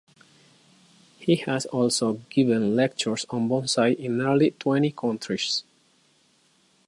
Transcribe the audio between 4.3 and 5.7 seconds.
twenty countries.